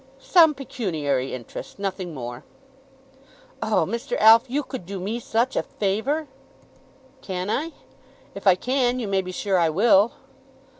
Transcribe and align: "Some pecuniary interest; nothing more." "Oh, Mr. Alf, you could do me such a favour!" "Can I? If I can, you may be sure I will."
"Some 0.17 0.55
pecuniary 0.55 1.31
interest; 1.31 1.77
nothing 1.77 2.11
more." 2.11 2.43
"Oh, 3.61 3.85
Mr. 3.87 4.17
Alf, 4.19 4.45
you 4.47 4.63
could 4.63 4.87
do 4.87 4.99
me 4.99 5.19
such 5.19 5.55
a 5.55 5.61
favour!" 5.61 6.27
"Can 7.21 7.51
I? 7.51 7.73
If 8.33 8.47
I 8.47 8.55
can, 8.55 8.97
you 8.97 9.07
may 9.07 9.21
be 9.21 9.31
sure 9.31 9.59
I 9.59 9.69
will." 9.69 10.13